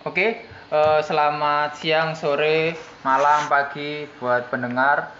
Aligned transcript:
Oke, 0.00 0.48
eh, 0.48 1.00
selamat 1.04 1.76
siang, 1.76 2.16
sore, 2.16 2.72
malam, 3.04 3.52
pagi 3.52 4.08
buat 4.16 4.48
pendengar. 4.48 5.12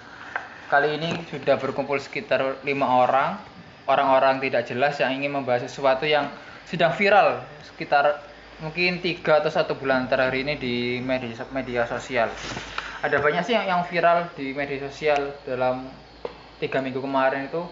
Kali 0.72 0.96
ini 0.96 1.20
sudah 1.28 1.60
berkumpul 1.60 2.00
sekitar 2.00 2.64
lima 2.64 2.88
orang, 2.88 3.36
orang-orang 3.84 4.40
tidak 4.40 4.64
jelas 4.64 4.96
yang 4.96 5.20
ingin 5.20 5.36
membahas 5.36 5.68
sesuatu 5.68 6.08
yang 6.08 6.32
sedang 6.64 6.96
viral 6.96 7.44
sekitar 7.60 8.24
mungkin 8.64 9.04
tiga 9.04 9.44
atau 9.44 9.52
satu 9.52 9.76
bulan 9.76 10.08
terakhir 10.08 10.48
ini 10.48 10.56
di 10.56 10.96
media, 11.04 11.44
media 11.52 11.84
sosial. 11.84 12.32
Ada 13.04 13.20
banyak 13.20 13.44
sih 13.44 13.52
yang, 13.52 13.68
yang 13.68 13.82
viral 13.84 14.32
di 14.32 14.56
media 14.56 14.80
sosial 14.88 15.36
dalam 15.44 15.92
tiga 16.56 16.80
minggu 16.80 17.04
kemarin 17.04 17.52
itu 17.52 17.68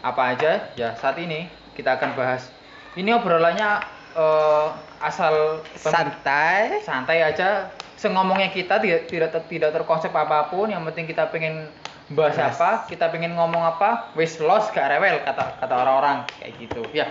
apa 0.00 0.32
aja? 0.32 0.72
Ya 0.80 0.96
saat 0.96 1.20
ini 1.20 1.44
kita 1.76 2.00
akan 2.00 2.16
bahas. 2.16 2.48
Ini 2.96 3.20
obrolannya 3.20 3.97
eh, 4.14 4.66
asal 5.02 5.60
santai. 5.74 6.80
Santai 6.84 7.24
aja. 7.24 7.68
Sengomongnya 7.98 8.54
kita 8.54 8.78
tidak 8.78 9.10
tidak 9.10 9.28
ter- 9.34 9.48
tidak 9.50 9.70
terkonsep 9.74 10.14
apa 10.14 10.46
pun. 10.48 10.70
Yang 10.70 10.92
penting 10.92 11.06
kita 11.10 11.26
pengen 11.34 11.66
bahas 12.08 12.38
Bahas. 12.40 12.56
apa 12.56 12.70
kita 12.88 13.12
pengen 13.12 13.36
ngomong 13.36 13.60
apa 13.60 14.16
wis 14.16 14.40
los 14.40 14.64
gak 14.72 14.88
rewel 14.88 15.20
kata 15.26 15.58
kata 15.60 15.74
orang-orang. 15.74 16.24
Kayak 16.38 16.52
gitu. 16.62 16.82
Ya. 16.94 17.10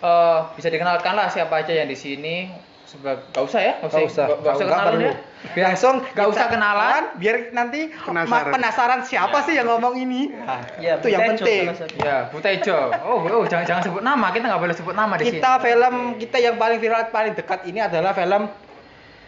Eh, 0.00 0.38
bisa 0.56 0.68
dikenalkan 0.68 1.16
lah 1.16 1.28
siapa 1.32 1.64
aja 1.64 1.72
yang 1.72 1.88
di 1.88 1.96
sini 1.96 2.52
sebagai 2.86 3.26
gak 3.34 3.44
usah 3.44 3.60
ya 3.60 3.72
gak 3.82 3.90
usah. 3.90 3.98
Gak 3.98 4.06
usah, 4.06 4.24
gak, 4.26 4.38
gak 4.40 4.54
usah 4.54 4.66
kenalan 4.66 4.94
ya. 4.96 5.14
Biar 5.46 5.64
langsung 5.68 5.94
gak 6.00 6.08
kita 6.08 6.22
usah 6.30 6.46
kenalan 6.46 7.02
biar 7.18 7.36
nanti 7.50 7.80
Penasaran. 7.90 8.14
penasaran, 8.16 8.52
penasaran 8.54 9.00
siapa 9.02 9.36
Ya. 9.36 9.44
sih 9.44 9.54
yang 9.54 9.66
ngomong 9.66 9.94
ini. 9.96 10.20
Nah, 10.32 10.60
Ya, 10.78 10.92
itu 10.96 11.08
yang 11.08 11.22
penting. 11.34 11.64
ya 11.98 12.16
Butejo. 12.30 12.78
Oh, 13.02 13.18
oh 13.20 13.44
jangan 13.44 13.64
jangan 13.64 13.82
sebut 13.82 14.02
nama. 14.02 14.30
Kita 14.30 14.44
nggak 14.46 14.62
boleh 14.62 14.74
sebut 14.74 14.94
nama 14.94 15.14
di 15.14 15.24
sini. 15.24 15.34
kita 15.36 15.50
film 15.58 15.94
kita 16.16 16.36
yang 16.38 16.54
paling 16.56 16.78
viral 16.78 17.02
paling 17.10 17.34
dekat 17.34 17.60
ini 17.64 17.80
adalah 17.80 18.12
film 18.12 18.46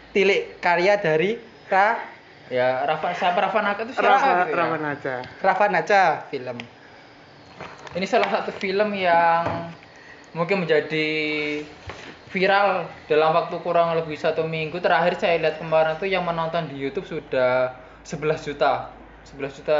Tilik 0.09 0.57
karya 0.57 0.97
dari 0.97 1.37
Ra 1.69 2.01
ya 2.49 2.81
Rafa 2.81 3.13
siapa 3.13 3.37
Rafa 3.37 3.59
Naka 3.61 3.85
itu? 3.85 3.93
Siapa 3.93 4.09
Rafa, 4.09 4.25
gitu 4.25 4.49
ya? 4.49 4.57
Rafa 4.57 4.77
Naja. 4.79 5.15
Rafa 5.37 5.65
Naca 5.67 6.03
film. 6.27 6.57
Ini 7.89 8.05
salah 8.05 8.29
satu 8.31 8.49
film 8.51 8.89
yang 8.93 9.69
mungkin 10.31 10.61
menjadi 10.61 11.09
viral 12.29 12.85
dalam 13.09 13.33
waktu 13.33 13.55
kurang 13.61 13.97
lebih 13.97 14.15
satu 14.15 14.45
minggu. 14.45 14.77
Terakhir 14.77 15.17
saya 15.17 15.41
lihat 15.41 15.57
kemarin 15.57 15.97
tuh 15.97 16.05
yang 16.05 16.23
menonton 16.23 16.69
di 16.69 16.77
YouTube 16.77 17.05
sudah 17.05 17.73
11 18.05 18.45
juta. 18.45 18.93
11 19.25 19.57
juta 19.61 19.79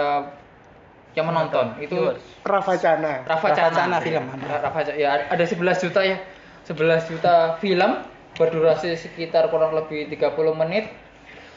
yang 1.14 1.25
menonton. 1.30 1.77
Itu 1.77 2.17
Rafa 2.45 2.77
Cana. 2.77 3.25
Rafa 3.25 3.53
Rafa 3.53 3.58
Cana. 3.58 3.75
Cana 3.77 3.97
film. 4.02 4.25
Ra- 4.45 4.61
Rafa 4.66 4.80
Cana. 4.89 4.97
Ya, 4.97 5.09
ada 5.30 5.44
11 5.45 5.77
juta 5.81 6.02
ya. 6.05 6.17
11 6.66 7.09
juta 7.09 7.58
film 7.58 7.92
berdurasi 8.38 8.94
sekitar 8.94 9.50
kurang 9.50 9.73
lebih 9.73 10.09
30 10.09 10.53
menit. 10.53 10.89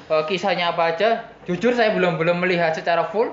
Eh, 0.08 0.24
kisahnya 0.28 0.72
apa 0.72 0.96
aja? 0.96 1.28
Jujur 1.44 1.72
saya 1.76 1.92
belum 1.92 2.16
belum 2.16 2.40
melihat 2.40 2.72
secara 2.72 3.08
full. 3.12 3.28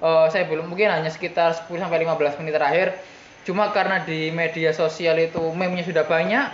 Eh, 0.00 0.26
saya 0.32 0.44
belum 0.48 0.68
mungkin 0.68 0.88
hanya 0.88 1.08
sekitar 1.08 1.52
10 1.56 1.80
sampai 1.80 2.00
15 2.04 2.36
menit 2.40 2.56
terakhir. 2.56 2.88
Cuma 3.44 3.72
karena 3.72 4.04
di 4.04 4.28
media 4.28 4.76
sosial 4.76 5.16
itu 5.16 5.40
meme-nya 5.56 5.80
sudah 5.80 6.04
banyak, 6.04 6.52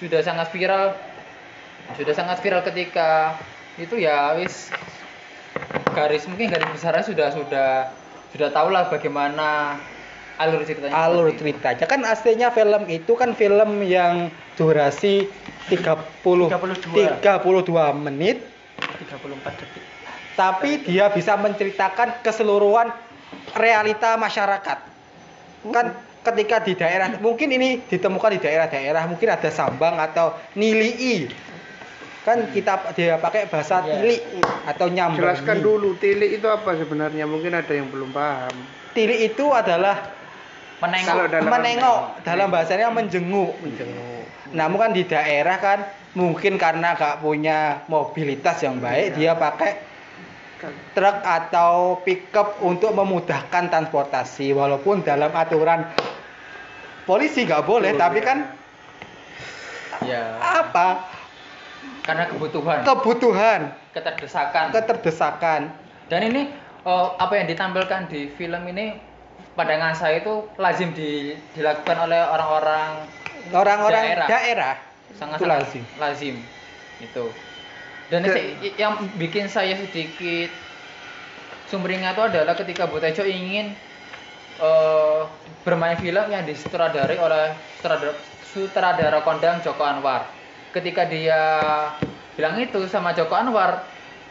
sudah 0.00 0.20
sangat 0.24 0.48
viral. 0.50 0.96
Sudah 2.00 2.14
sangat 2.16 2.40
viral 2.40 2.64
ketika 2.64 3.36
itu 3.76 4.00
ya 4.00 4.34
wis 4.40 4.72
garis 5.92 6.24
mungkin 6.26 6.50
garis 6.50 6.68
besarnya 6.72 7.04
sudah 7.04 7.28
sudah 7.34 7.70
sudah 8.30 8.48
tahu 8.54 8.68
lah 8.70 8.86
bagaimana 8.88 9.78
alur 10.40 10.62
ceritanya. 10.64 10.94
alur 10.96 11.28
ceritanya 11.36 11.84
kan 11.84 12.00
aslinya 12.06 12.48
film 12.54 12.88
itu 12.88 13.12
kan 13.18 13.36
film 13.36 13.84
yang 13.84 14.32
durasi 14.56 15.28
30 15.68 16.24
32. 16.24 17.20
32 17.20 18.04
menit 18.04 18.40
34 18.80 19.60
detik. 19.60 19.84
tapi 20.38 20.70
dia 20.86 21.12
bisa 21.12 21.36
menceritakan 21.36 22.24
keseluruhan 22.24 22.88
realita 23.52 24.16
masyarakat. 24.16 24.78
Kan 25.68 25.92
ketika 26.20 26.60
di 26.60 26.76
daerah 26.76 27.16
mungkin 27.18 27.48
ini 27.48 27.80
ditemukan 27.84 28.36
di 28.36 28.40
daerah-daerah 28.40 29.08
mungkin 29.08 29.28
ada 29.32 29.48
sambang 29.48 29.96
atau 29.96 30.36
nilii. 30.54 31.32
Kan 32.20 32.52
kita 32.52 32.92
dia 32.92 33.16
pakai 33.16 33.48
bahasa 33.48 33.80
Ya. 33.80 33.96
tili 33.96 34.20
atau 34.68 34.92
nyambang. 34.92 35.24
Jelaskan 35.24 35.64
dulu 35.64 35.96
tilik 35.96 36.36
itu 36.36 36.44
apa 36.46 36.76
sebenarnya? 36.76 37.24
Mungkin 37.24 37.56
ada 37.56 37.72
yang 37.72 37.88
belum 37.88 38.12
paham. 38.12 38.52
Tili 38.92 39.24
itu 39.24 39.48
adalah 39.48 40.12
menengok 40.84 41.08
Kalau 41.08 41.26
dalam- 41.32 41.48
menengok 41.48 42.00
dalam 42.20 42.46
bahasanya 42.52 42.92
menjenguk. 42.92 43.56
Menjenguk. 43.64 44.24
Namun 44.52 44.76
kan 44.76 44.90
di 44.92 45.08
daerah 45.08 45.56
kan 45.56 45.78
mungkin 46.12 46.60
karena 46.60 46.92
gak 46.92 47.22
punya 47.24 47.86
mobilitas 47.86 48.60
yang 48.60 48.82
baik 48.82 49.14
dia 49.16 49.32
pakai 49.32 49.78
truk 50.92 51.16
atau 51.22 52.00
pickup 52.02 52.60
untuk 52.60 52.92
memudahkan 52.92 53.68
transportasi 53.68 54.52
walaupun 54.52 55.00
dalam 55.00 55.32
aturan 55.32 55.86
polisi 57.04 57.44
nggak 57.44 57.64
boleh 57.64 57.96
Betul, 57.96 58.02
tapi 58.02 58.18
ya. 58.20 58.26
kan 58.26 58.38
ya. 60.04 60.22
apa? 60.38 60.88
Karena 62.04 62.24
kebutuhan. 62.28 62.84
Kebutuhan. 62.84 63.60
Keterdesakan. 63.92 64.64
Keterdesakan. 64.72 65.60
Dan 66.08 66.20
ini 66.28 66.42
eh, 66.84 67.06
apa 67.16 67.32
yang 67.36 67.46
ditampilkan 67.48 68.08
di 68.08 68.28
film 68.34 68.62
ini 68.68 68.98
pandangan 69.54 69.94
saya 69.94 70.20
itu 70.22 70.46
lazim 70.56 70.92
di- 70.92 71.34
dilakukan 71.54 71.96
oleh 72.06 72.20
orang-orang 72.20 72.90
orang-orang 73.50 74.04
Daerah. 74.04 74.28
daerah, 74.28 74.74
sangat 75.16 75.38
itu 75.40 75.46
lazim. 75.48 75.84
lazim. 75.96 76.36
Itu 77.00 77.32
dan 78.10 78.20
Ke- 78.26 78.74
yang 78.82 78.92
bikin 79.22 79.46
saya 79.56 79.74
sedikit 79.82 80.48
sumringah 81.70 82.10
itu 82.14 82.22
adalah 82.28 82.54
ketika 82.60 82.84
Butejo 82.90 83.22
ingin 83.24 83.66
eh, 84.60 85.20
bermain 85.66 85.98
film 86.04 86.26
yang 86.34 86.44
disutradarai 86.50 87.16
oleh 87.26 87.42
sutradara, 87.76 88.12
sutradara 88.52 89.18
kondang 89.26 89.56
Joko 89.64 89.82
Anwar 89.92 90.22
ketika 90.74 91.02
dia 91.12 91.36
bilang 92.36 92.56
itu 92.64 92.78
sama 92.88 93.10
Joko 93.18 93.34
Anwar 93.36 93.70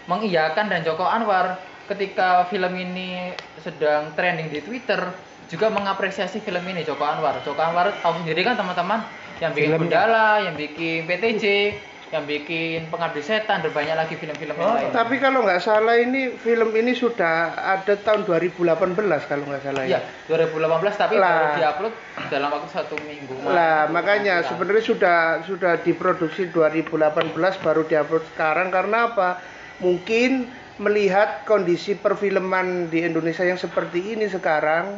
mengiyakan 0.10 0.66
dan 0.72 0.82
Joko 0.88 1.06
Anwar 1.06 1.46
ketika 1.90 2.46
film 2.52 2.74
ini 2.78 3.34
sedang 3.58 4.14
trending 4.18 4.50
di 4.54 4.60
Twitter 4.62 5.02
juga 5.50 5.74
mengapresiasi 5.74 6.38
film 6.46 6.62
ini 6.70 6.86
Joko 6.86 7.02
Anwar. 7.06 7.42
Joko 7.46 7.62
Anwar 7.62 8.02
tahu 8.04 8.22
sendiri 8.22 8.42
kan 8.46 8.54
teman-teman 8.60 9.00
yang 9.42 9.52
bikin. 9.58 9.74
Gundala, 9.82 10.46
yang 10.46 10.56
bikin 10.62 11.10
PTJ, 11.10 11.46
yang 12.10 12.26
bikin 12.26 12.90
Pengabdi 12.90 13.22
Setan 13.22 13.62
dan 13.62 13.70
banyak 13.70 13.94
lagi 13.94 14.18
film-film 14.18 14.58
yang 14.58 14.66
Oh, 14.66 14.74
lain. 14.74 14.90
Tapi 14.90 15.22
kalau 15.22 15.46
nggak 15.46 15.62
salah 15.62 15.94
ini 15.94 16.34
film 16.36 16.74
ini 16.74 16.98
sudah 16.98 17.54
ada 17.54 17.94
tahun 17.96 18.26
2018 18.26 18.98
kalau 19.30 19.46
nggak 19.46 19.62
salah 19.62 19.86
Iya, 19.86 20.02
ya. 20.02 20.28
2018 20.28 20.98
tapi 20.98 21.14
Lah. 21.16 21.30
baru 21.30 21.48
diupload 21.56 21.94
dalam 22.28 22.50
waktu 22.50 22.70
satu 22.74 22.96
minggu. 23.00 23.34
Lah 23.46 23.86
makanya 23.88 24.42
masih 24.42 24.50
sebenarnya 24.50 24.84
sudah 24.84 25.18
sudah 25.46 25.74
diproduksi 25.80 26.50
2018 26.50 27.30
baru 27.62 27.86
diupload 27.86 28.24
sekarang 28.34 28.74
karena 28.74 29.14
apa? 29.14 29.30
Mungkin 29.80 30.50
melihat 30.80 31.46
kondisi 31.46 31.94
perfilman 31.94 32.90
di 32.90 33.06
Indonesia 33.06 33.44
yang 33.44 33.60
seperti 33.60 34.18
ini 34.18 34.26
sekarang 34.26 34.98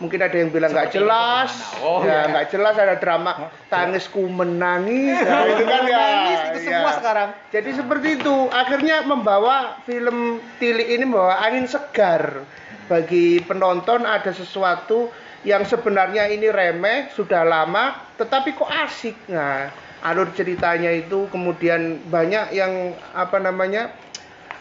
mungkin 0.00 0.24
ada 0.24 0.32
yang 0.32 0.48
bilang 0.50 0.72
nggak 0.72 0.96
jelas? 0.96 1.52
Oh, 1.84 2.00
ya 2.00 2.24
ya. 2.24 2.32
nggak 2.32 2.46
jelas 2.50 2.74
ada 2.80 2.96
drama 2.96 3.52
tangisku 3.68 4.24
menangis, 4.26 5.20
nah, 5.20 5.44
itu 5.52 5.64
kan 5.68 5.82
ya. 5.84 6.00
Nangis 6.00 6.40
itu 6.50 6.58
semua 6.66 6.90
ya. 6.90 6.96
sekarang 6.96 7.28
Jadi 7.52 7.70
seperti 7.76 8.08
itu, 8.18 8.36
akhirnya 8.50 9.04
membawa 9.04 9.78
film 9.84 10.40
Tili 10.56 10.96
ini 10.96 11.04
membawa 11.04 11.44
angin 11.44 11.68
segar 11.68 12.42
bagi 12.88 13.38
penonton 13.44 14.02
ada 14.08 14.34
sesuatu 14.34 15.12
yang 15.46 15.62
sebenarnya 15.64 16.26
ini 16.32 16.48
remeh 16.50 17.12
sudah 17.14 17.44
lama, 17.46 17.96
tetapi 18.16 18.56
kok 18.56 18.68
asik. 18.68 19.16
Nah, 19.30 19.72
alur 20.04 20.32
ceritanya 20.32 20.90
itu 20.92 21.28
kemudian 21.28 22.00
banyak 22.08 22.56
yang 22.56 22.96
apa 23.12 23.36
namanya 23.40 23.92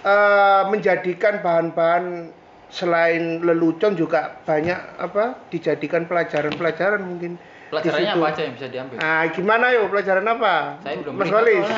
eh, 0.03 0.63
menjadikan 0.68 1.39
bahan-bahan 1.39 2.31
selain 2.69 3.42
lelucon 3.42 3.94
juga 3.94 4.39
banyak 4.42 4.77
apa 4.98 5.38
dijadikan 5.50 6.06
pelajaran-pelajaran 6.06 7.01
mungkin. 7.01 7.36
di 7.36 7.69
Pelajarannya 7.69 8.01
situ. 8.07 8.19
apa 8.19 8.27
aja 8.27 8.42
yang 8.42 8.54
bisa 8.56 8.68
diambil? 8.68 8.95
Nah, 8.98 9.24
gimana 9.30 9.66
yo 9.69 9.81
pelajaran 9.88 10.25
apa? 10.25 10.54
Saya 10.81 10.95
belum 11.00 11.13
Mas 11.16 11.30
Walis. 11.30 11.69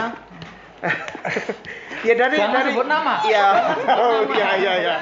ya 2.08 2.14
dari 2.16 2.36
Jangan 2.36 2.56
dari 2.56 2.72
sebut 2.72 2.88
nama. 2.88 3.14
Iya. 3.22 3.48
Oh, 4.02 4.20
iya 4.30 4.50
iya 4.58 4.74
iya. 4.80 4.96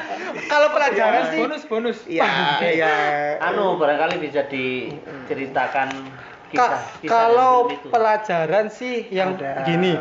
kalau 0.45 0.67
pelajaran 0.69 1.21
Ya. 1.21 1.29
sih 1.29 1.39
Bonus 1.39 1.63
bonus. 1.65 1.97
Iya, 2.05 2.25
iya. 2.65 2.93
Anu 3.39 3.77
barangkali 3.77 4.17
bisa 4.19 4.43
diceritakan 4.45 5.87
kisah, 6.49 6.81
kisah 6.99 7.07
kalau 7.07 7.53
pelajaran 7.85 8.67
sih 8.67 9.07
yang 9.09 9.37
Ada. 9.37 9.63
gini, 9.63 9.93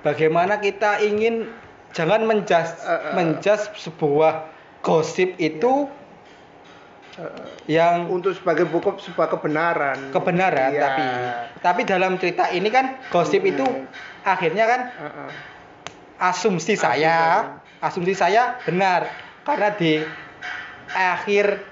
bagaimana 0.00 0.58
kita 0.58 0.98
ingin 0.98 1.46
jangan 1.92 2.24
menjas 2.24 2.72
Eh, 2.80 2.90
eh. 2.90 3.12
menjas 3.14 3.68
sebuah 3.76 4.48
gosip 4.82 5.38
itu 5.38 5.88
yang 7.64 8.08
Untuk 8.08 8.32
sebagai 8.34 8.66
buku 8.66 8.98
sebuah 8.98 9.28
kebenaran. 9.30 10.10
kebenaran 10.10 10.70
Iya. 10.72 10.82
tapi 10.82 11.04
tapi 11.60 11.80
dalam 11.84 12.16
cerita 12.16 12.48
ini 12.48 12.66
kan 12.66 12.98
gosip 13.08 13.44
itu 13.44 13.62
akhirnya 14.22 14.64
kan 14.64 14.80
Heeh. 14.90 15.30
asumsi 16.18 16.74
saya 16.74 17.44
asumsi 17.78 18.14
saya 18.14 18.58
benar 18.64 19.06
karena 19.44 19.68
di 19.72 20.02
akhir 20.90 21.62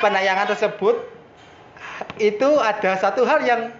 penayangan 0.00 0.52
tersebut 0.52 0.96
itu 2.18 2.48
ada 2.58 2.98
satu 2.98 3.22
hal 3.22 3.40
yang 3.40 3.70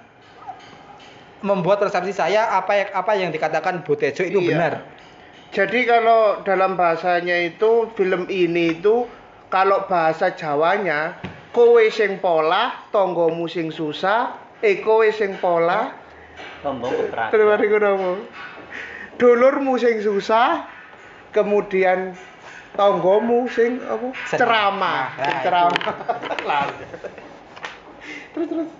membuat 1.43 1.77
persepsi 1.77 2.15
saya 2.15 2.49
apa 2.49 2.73
yang 2.73 2.89
apa 2.95 3.13
yang 3.15 3.29
dikatakan 3.29 3.83
Bu 3.83 3.99
Tejo 3.99 4.23
itu 4.23 4.41
Iya. 4.41 4.49
benar 4.49 4.73
Jadi 5.55 5.87
kalau 5.87 6.43
dalam 6.43 6.75
bahasanya 6.75 7.39
itu 7.47 7.87
film 7.95 8.27
ini 8.27 8.75
itu 8.75 9.07
kalau 9.47 9.87
bahasa 9.87 10.35
Jawanya 10.35 11.15
kowe 11.55 11.79
sing 11.87 12.19
pola, 12.19 12.91
tonggomu 12.91 13.47
sing 13.47 13.71
susah, 13.71 14.35
eh 14.59 14.83
kowe 14.83 15.07
sing 15.15 15.39
pola, 15.39 15.95
Tombong 16.59 16.91
keberat. 16.91 17.31
terima 17.31 17.55
kasih? 17.55 18.19
Dulurmu 19.15 19.79
sing 19.79 20.03
susah, 20.03 20.67
kemudian 21.31 22.19
tonggomu 22.75 23.47
sing 23.47 23.79
apa? 23.87 24.11
Senang. 24.27 24.41
Ceramah, 24.43 25.03
Nah, 25.07 25.23
Sing 25.23 25.31
itu. 25.31 25.45
ceramah. 25.47 25.85
Lah. 26.51 26.63
terus 28.35 28.47
terus. 28.51 28.71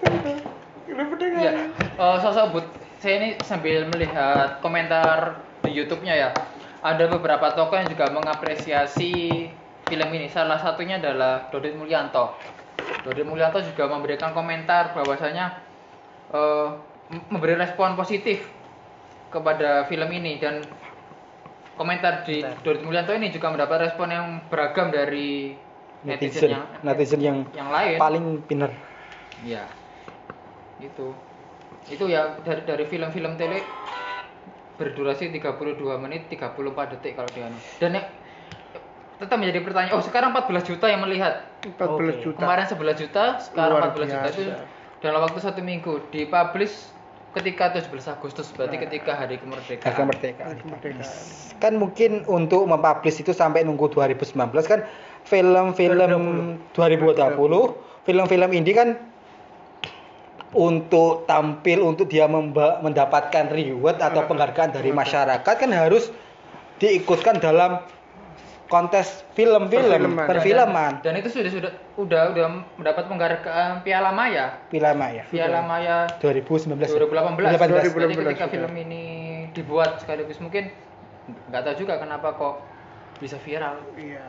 terus. 0.00 0.40
Ini 0.88 1.02
bener 1.04 1.28
Iya. 1.36 1.52
kan? 1.52 1.66
Eh, 1.76 2.16
sosok 2.24 2.46
but 2.56 2.66
saya 2.96 3.20
ini 3.20 3.28
sambil 3.44 3.84
melihat 3.92 4.64
komentar 4.64 5.44
di 5.66 5.74
YouTube-nya 5.74 6.14
ya. 6.14 6.30
Ada 6.80 7.10
beberapa 7.10 7.50
tokoh 7.50 7.74
yang 7.74 7.90
juga 7.90 8.06
mengapresiasi 8.14 9.12
film 9.84 10.08
ini. 10.14 10.30
Salah 10.30 10.62
satunya 10.62 11.02
adalah 11.02 11.50
Dodit 11.50 11.74
Mulyanto. 11.74 12.30
Dodit 13.02 13.26
Mulyanto 13.26 13.58
juga 13.58 13.90
memberikan 13.90 14.30
komentar 14.30 14.94
bahwasanya 14.94 15.58
m- 17.10 17.26
memberi 17.30 17.58
respon 17.58 17.98
positif 17.98 18.46
kepada 19.30 19.84
film 19.86 20.06
ini 20.14 20.38
dan 20.38 20.62
komentar 21.74 22.22
di 22.22 22.40
Dodit 22.62 22.86
Mulyanto 22.86 23.10
ini 23.10 23.34
juga 23.34 23.50
mendapat 23.50 23.90
respon 23.90 24.08
yang 24.08 24.26
beragam 24.46 24.94
dari 24.94 25.58
netizen, 26.06 26.46
netizen 26.46 26.50
yang 26.54 26.64
netizen 26.86 27.20
yang 27.20 27.38
yang 27.52 27.68
lain. 27.68 27.98
paling 27.98 28.24
pinter 28.46 28.70
Iya. 29.42 29.66
Itu. 30.78 31.12
Itu 31.86 32.04
ya 32.06 32.38
dari 32.42 32.62
dari 32.64 32.84
film-film 32.86 33.36
tele 33.36 33.60
berdurasi 34.76 35.32
32 35.32 35.80
menit 35.98 36.28
34 36.28 36.92
detik 36.96 37.16
kalau 37.16 37.28
dia 37.32 37.48
anu. 37.48 37.58
Dan 37.80 37.90
yang 37.96 38.06
tetap 39.16 39.36
menjadi 39.40 39.60
pertanyaan. 39.64 39.96
Oh, 39.96 40.04
sekarang 40.04 40.36
14 40.36 40.68
juta 40.68 40.86
yang 40.92 41.00
melihat. 41.00 41.48
14 41.64 41.80
Oke. 41.80 42.20
juta. 42.20 42.38
Kemarin 42.44 42.64
11 42.68 43.00
juta, 43.00 43.24
sekarang 43.40 43.76
Luar 43.80 43.90
14 43.96 44.12
juta 44.12 44.28
itu 44.28 44.44
dalam 45.00 45.20
waktu 45.24 45.38
satu 45.40 45.60
minggu 45.64 46.04
dipublish 46.12 46.92
ketika 47.36 47.68
17 47.68 47.92
Agustus 48.08 48.48
berarti 48.56 48.80
ketika 48.80 49.12
hari 49.12 49.36
kemerdekaan. 49.36 49.84
harga 49.84 50.04
merdeka 50.08 50.44
Kemerdekaan. 50.56 51.04
kan 51.60 51.72
mungkin 51.76 52.24
untuk 52.24 52.64
mempublish 52.64 53.20
itu 53.20 53.36
sampai 53.36 53.60
nunggu 53.60 53.92
2019 53.92 54.32
kan 54.64 54.80
film-film 55.28 56.12
2020 56.72 57.12
film-film 58.08 58.50
indie 58.56 58.72
kan 58.72 58.96
untuk 60.56 61.28
tampil 61.28 61.84
untuk 61.84 62.08
dia 62.08 62.24
memba- 62.24 62.80
mendapatkan 62.80 63.52
reward 63.52 64.00
atau 64.00 64.24
penghargaan 64.24 64.72
dari 64.72 64.88
masyarakat 64.90 65.44
kan 65.44 65.70
harus 65.70 66.08
diikutkan 66.76 67.36
dalam 67.38 67.84
kontes 68.66 69.22
film-film 69.38 70.16
Perfilman. 70.18 70.26
perfilman 70.26 70.92
Dan 70.98 71.14
itu 71.16 71.30
sudah 71.30 71.50
sudah 71.52 71.72
udah 71.94 72.22
udah 72.34 72.46
mendapat 72.74 73.04
penghargaan 73.06 73.86
Piala 73.86 74.10
Maya. 74.10 74.58
film 74.66 74.98
ya 75.06 75.24
Piala 75.30 75.62
Maya 75.62 76.10
2019 76.18 76.74
2018. 76.74 77.54
2018. 77.54 78.02
Jadi 78.02 78.16
ketika 78.18 78.46
2018 78.50 78.54
film 78.58 78.72
ini 78.74 79.04
dibuat 79.54 80.02
sekaligus 80.02 80.40
mungkin 80.42 80.72
nggak 81.46 81.62
tahu 81.62 81.86
juga 81.86 82.00
kenapa 82.00 82.34
kok 82.34 82.54
bisa 83.16 83.38
viral 83.38 83.78
Iya. 83.94 84.24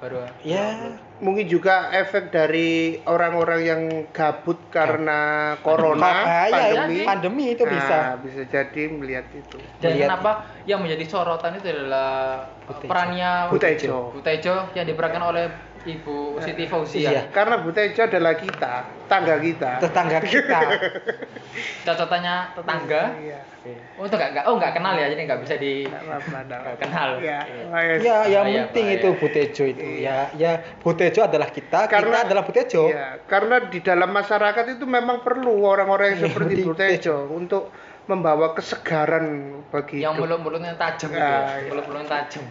Baru 0.00 0.24
ya 0.42 0.96
Mungkin 1.20 1.44
juga 1.46 1.92
efek 1.92 2.32
dari 2.32 2.96
orang-orang 3.04 3.60
yang 3.60 3.82
gabut 4.08 4.56
karena 4.72 5.52
corona, 5.60 6.24
Ah, 6.24 6.48
ya, 6.48 6.80
pandemi. 6.80 7.04
pandemi 7.04 7.44
itu 7.52 7.68
bisa. 7.68 7.92
Nah, 7.92 8.12
bisa 8.16 8.40
jadi 8.42 8.82
melihat 8.88 9.28
itu. 9.36 9.60
dan 9.76 9.92
Melihat- 9.92 10.08
kenapa 10.08 10.30
yang 10.64 10.80
menjadi 10.80 11.04
sorotan 11.04 11.60
itu 11.60 11.68
adalah 11.68 12.48
Butejo. 12.64 12.88
perannya 12.88 13.32
Butejo. 13.52 13.96
Butejo 14.16 14.54
yang 14.72 14.88
diperankan 14.88 15.20
oleh 15.22 15.44
Ibu 15.80 16.36
Siti 16.38 16.64
Fauzia. 16.64 17.08
Iya. 17.08 17.22
Karena 17.28 17.56
Butejo 17.58 18.04
adalah 18.04 18.34
kita, 18.34 18.84
tangga 19.06 19.36
kita. 19.36 19.80
tetangga 19.80 20.20
kita 20.20 20.60
Cocotannya 21.86 22.34
tetangga. 22.52 23.02
Iya. 23.16 23.40
Oh, 23.96 24.04
itu 24.04 24.14
nggak 24.14 24.30
nggak- 24.32 24.46
oh 24.46 24.54
nggak 24.56 24.72
kenal 24.72 24.94
ya, 24.94 25.06
jadi 25.06 25.22
nggak 25.24 25.40
bisa 25.40 25.54
di 25.56 25.84
Nggak 25.84 26.00
apa-apa, 26.00 26.28
nggak 26.30 26.44
nggak 26.44 26.60
apa-apa. 26.60 26.80
kenal. 26.80 27.08
Iya. 27.16 27.38
Iya. 27.44 27.64
Ya, 27.96 28.16
yang 28.26 28.44
Bahaya, 28.46 28.62
penting 28.66 28.86
bahaya. 28.86 28.96
itu 28.96 29.08
Butejo 29.14 29.64
itu. 29.66 29.84
Ya, 29.98 30.18
ya 30.34 30.52
Butejo 30.78 31.20
adalah 31.22 31.48
kita, 31.48 31.80
Karena 31.86 32.08
kita 32.14 32.26
adalah 32.26 32.42
Butejo. 32.42 32.82
Iya, 32.86 33.08
karena 33.26 33.56
di 33.66 33.78
dalam 33.80 34.10
masyarakat 34.10 34.64
itu 34.70 34.84
memang 34.84 35.20
perlu 35.20 35.52
orang-orang 35.62 36.06
yang 36.10 36.18
Iya, 36.18 36.26
seperti 36.28 36.54
Butejo. 36.62 37.16
Untuk 37.26 37.72
membawa 38.02 38.52
kesegaran 38.52 39.26
bagi 39.68 40.00
yang 40.00 40.12
mulut-mulutnya 40.14 40.74
tajam 40.74 41.08
gitu 41.08 41.20
Ah, 41.20 41.56
ya. 41.56 41.56
iya. 41.58 41.68
Mulut-mulutnya 41.68 42.08
tajam. 42.10 42.44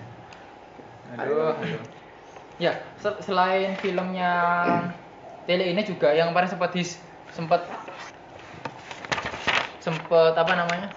Aduh, 1.11 1.51
aduh. 1.51 1.81
Ya, 2.59 2.75
se- 2.99 3.23
selain 3.23 3.79
filmnya 3.79 4.31
Tele 5.47 5.71
ini 5.71 5.81
juga 5.81 6.11
yang 6.11 6.29
kemarin 6.29 6.51
sempat 6.51 6.75
dis 6.75 6.99
sempat 7.31 7.63
sempat 9.79 10.35
apa 10.35 10.53
namanya? 10.53 10.91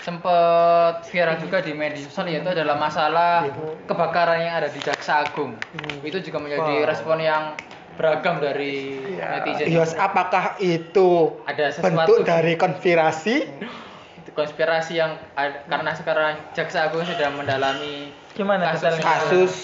sempat 0.00 1.00
viral 1.08 1.40
juga 1.40 1.64
di 1.64 1.72
media 1.72 1.96
sosial 1.98 2.28
yaitu 2.28 2.52
adalah 2.52 2.76
masalah 2.76 3.48
kebakaran 3.88 4.36
yang 4.38 4.54
ada 4.60 4.68
di 4.68 4.76
Jaksa 4.76 5.24
Agung. 5.24 5.56
Itu 6.04 6.20
juga 6.20 6.40
menjadi 6.40 6.84
Wah. 6.84 6.88
respon 6.88 7.18
yang 7.20 7.56
beragam 7.96 8.36
dari 8.36 9.00
Ya. 9.16 9.40
netizen. 9.40 9.72
Yos, 9.72 9.96
apakah 9.96 10.60
itu 10.60 11.40
Ada 11.48 11.72
sesuatu 11.72 12.20
bentuk 12.20 12.28
dari 12.28 12.52
konspirasi? 12.54 13.48
konspirasi 14.36 14.98
yang 14.98 15.16
ada, 15.36 15.64
karena 15.64 15.92
sekarang 15.96 16.32
Jaksa 16.52 16.88
Agung 16.88 17.04
sedang 17.08 17.40
mendalami 17.40 18.12
Gimana 18.36 18.76
kasus? 18.76 19.00
Kasus 19.00 19.54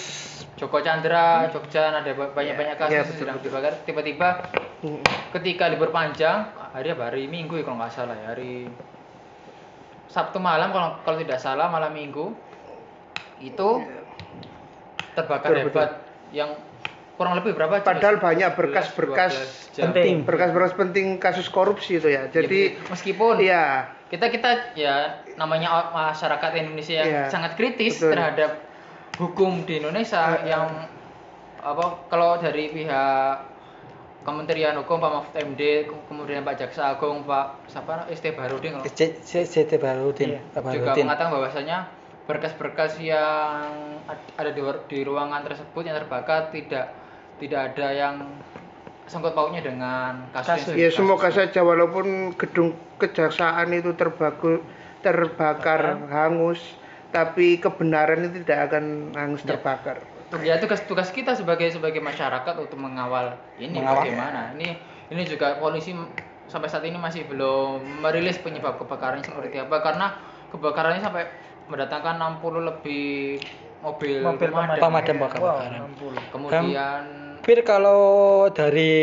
Joko 0.61 0.77
Chandra, 0.79 1.49
Jogja 1.49 1.89
ada 1.89 2.05
ba- 2.07 2.29
banyak-banyak 2.29 2.77
kasus 2.77 2.85
Iya, 2.87 2.95
yang 2.95 3.07
betul, 3.07 3.17
sedang 3.17 3.35
betul. 3.35 3.47
dibakar. 3.49 3.73
Tiba-tiba 3.81 4.27
Mm. 4.79 5.01
ketika 5.33 5.63
libur 5.65 5.89
panjang, 5.89 6.37
hari 6.69 6.93
apa? 6.93 7.09
Hari 7.09 7.25
Minggu 7.25 7.57
ya 7.57 7.63
kalau 7.63 7.81
nggak 7.81 7.89
salah 7.89 8.13
ya, 8.15 8.27
hari 8.29 8.69
Sabtu 10.05 10.37
malam 10.37 10.69
kalau 10.69 11.01
kalau 11.01 11.17
tidak 11.17 11.39
salah 11.39 11.65
malam 11.67 11.89
Minggu 11.89 12.35
itu 13.39 13.69
terbakar 15.11 15.49
Betul, 15.49 15.63
hebat 15.65 15.89
yang 16.29 16.53
kurang 17.15 17.33
lebih 17.35 17.53
berapa? 17.53 17.81
Padahal 17.81 18.17
banyak 18.17 18.49
11, 18.49 18.55
berkas-berkas 18.55 19.33
12 19.33 19.73
jam. 19.73 19.83
penting. 19.89 20.13
Berkas-berkas 20.21 20.73
penting 20.75 21.05
kasus 21.17 21.47
korupsi 21.47 21.97
itu 21.97 22.05
ya. 22.05 22.25
Ya, 22.25 22.31
Jadi 22.31 22.77
meskipun 22.85 23.39
iya, 23.39 23.89
kita 24.07 24.29
kita 24.29 24.73
ya 24.73 24.95
namanya 25.35 25.89
masyarakat 25.91 26.51
Indonesia 26.55 26.95
yang 26.97 27.07
Iya, 27.07 27.23
sangat 27.27 27.55
kritis 27.55 27.97
betul. 27.97 28.13
terhadap 28.13 28.51
hukum 29.17 29.63
di 29.63 29.77
Indonesia 29.77 30.37
Eh, 30.37 30.49
yang 30.49 30.67
apa 31.57 31.83
kalau 32.07 32.37
dari 32.37 32.69
pihak 32.69 33.49
Kementerian 34.21 34.77
Hukum 34.77 34.97
Pak 34.97 35.11
Mahfud 35.11 35.33
MD 35.35 35.61
ke- 35.83 36.03
kemudian 36.05 36.41
Pak 36.41 36.53
Jaksa 36.55 36.93
Agung 36.93 37.23
Pak 37.23 37.65
siapa 37.65 38.05
ST 38.07 38.31
Barudin 38.31 38.77
kalau 38.77 38.85
C- 38.87 39.17
C- 39.17 39.43
CT 39.43 39.75
Barudin, 39.75 40.37
Iya. 40.37 40.41
Pak 40.51 40.71
juga 40.71 40.93
mengatakan 40.95 41.31
bahwasanya 41.31 41.77
berkas-berkas 42.23 43.01
yang 43.01 43.65
ad- 44.05 44.31
ada 44.35 44.49
di, 44.49 44.61
di 44.87 44.99
ruangan 45.01 45.41
tersebut 45.41 45.81
yang 45.81 45.97
terbakar 45.97 46.49
tidak 46.49 46.93
tidak 47.35 47.73
ada 47.73 47.87
yang 47.89 48.15
sangkut 49.03 49.33
pautnya 49.33 49.59
dengan 49.59 50.29
kasus, 50.31 50.69
yang 50.69 50.77
ya 50.77 50.87
kasus- 50.87 50.95
semoga 50.95 51.29
saja 51.29 51.59
walaupun 51.59 52.05
gedung 52.35 52.71
kejaksaan 52.95 53.73
itu 53.73 53.91
terbaku, 53.91 54.61
terbakar 55.01 55.81
hangus, 56.07 56.61
tapi 57.11 57.55
kebenaran 57.57 58.23
itu 58.23 58.41
tidak 58.41 58.69
akan 58.69 58.83
hangus 59.13 59.43
Ya. 59.43 59.55
terbakar. 59.55 59.99
ya 60.39 60.55
tugas 60.57 60.79
tugas 60.81 61.11
kita 61.11 61.35
sebagai 61.35 61.67
sebagai 61.67 61.99
masyarakat 61.99 62.55
untuk 62.57 62.79
mengawal 62.79 63.35
ini 63.57 63.75
Mengawal. 63.75 64.07
bagaimana 64.07 64.55
ini 64.55 64.79
ini 65.07 65.27
juga 65.27 65.59
polisi 65.59 65.91
sampai 66.47 66.67
saat 66.67 66.83
ini 66.83 66.95
masih 66.95 67.27
belum 67.27 67.99
merilis 67.99 68.39
penyebab 68.39 68.75
kebakarannya 68.77 69.21
seperti 69.21 69.59
apa 69.59 69.75
karena 69.77 70.15
kebakarannya 70.49 70.99
sampai 70.99 71.27
mendatangkan 71.67 72.15
60 72.39 72.63
lebih 72.65 73.43
mobil, 73.81 74.19
Mobil 74.21 74.47
pemadam. 74.49 74.79
pemadam 74.79 75.15
Wow, 75.17 75.27
kebakaran. 75.27 75.79
60. 75.89 76.31
kemudian 76.31 77.03
Fir 77.41 77.59
kalau 77.65 78.01
dari 78.47 78.93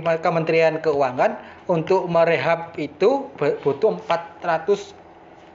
Kementerian 0.00 0.80
Keuangan 0.80 1.36
untuk 1.68 2.08
merehab 2.08 2.72
itu 2.74 3.28
bu- 3.30 3.56
butuh 3.60 4.00
400 4.00 4.96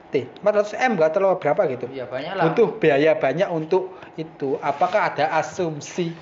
T, 0.08 0.24
400 0.38 0.72
M 0.74 0.90
nggak 0.94 1.12
terlalu 1.12 1.36
berapa 1.36 1.62
gitu. 1.68 1.86
ya 1.90 2.04
banyak 2.04 2.32
lah 2.32 2.44
Butuh 2.48 2.68
biaya 2.74 3.12
banyak 3.14 3.48
untuk 3.48 3.84
itu. 4.14 4.56
Apakah 4.58 5.12
ada 5.12 5.34
asumsi 5.34 6.16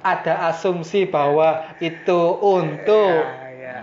ada 0.00 0.48
asumsi 0.48 1.04
bahwa 1.04 1.64
itu 1.78 2.20
untuk 2.36 3.24
Ya, 3.24 3.48
ya. 3.54 3.78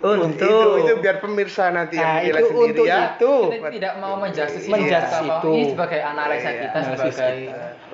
Untuk 0.00 0.36
itu 0.36 0.58
itu 0.78 0.92
biar 1.00 1.16
pemirsa 1.18 1.70
nanti 1.70 1.96
nah 1.96 2.20
yang 2.20 2.36
itu 2.36 2.44
sendiri 2.44 2.70
untuk 2.70 2.84
ya. 2.84 2.98
itu 3.10 3.32
kita 3.48 3.70
tidak 3.72 3.92
mau 3.98 4.14
menjudge 4.16 4.66
Menjudge 4.66 5.10
ini, 5.16 5.26
itu. 5.32 5.50
ini 5.50 5.64
sebagai 5.70 6.00
analisa 6.00 6.44
Iya, 6.44 6.60
kita 6.60 6.76
analisa 6.76 7.06
sebagai 7.08 7.38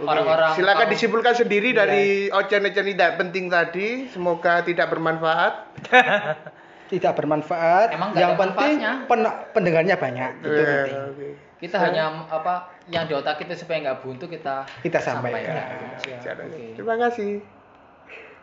orang-orang 0.03 0.51
Silakan 0.53 0.79
kaum- 0.81 0.93
disimpulkan 0.93 1.35
sendiri 1.35 1.69
Iya. 1.71 1.79
dari 1.79 2.05
ocen-ocen 2.31 2.87
tidak 2.89 3.11
penting 3.17 3.45
tadi. 3.47 3.89
Semoga 4.09 4.61
tidak 4.61 4.87
bermanfaat. 4.89 5.55
tidak 6.91 7.13
bermanfaat 7.15 7.95
Emang 7.95 8.11
yang 8.13 8.35
penting 8.35 8.83
pen- 9.07 9.37
pendengarnya 9.55 9.95
banyak 9.95 10.31
itu 10.37 10.49
Eh, 10.51 10.59
penting 10.59 10.99
oke. 11.07 11.29
kita 11.57 11.77
hanya 11.79 12.05
apa 12.27 12.55
yang 12.87 13.07
di 13.07 13.15
otak 13.15 13.39
kita 13.39 13.55
supaya 13.55 13.79
nggak 13.81 14.03
buntu 14.03 14.27
kita 14.27 14.67
Kita 14.83 14.99
sampaikan. 14.99 15.55
sampaikan. 15.55 16.19
Cara- 16.19 16.45
Oke. 16.45 16.75
Terima 16.75 16.97
kasih. 16.99 17.60